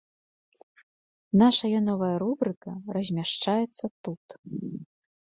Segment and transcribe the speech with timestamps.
[1.41, 4.23] Нашая новая рубрыка размяшчаецца тут.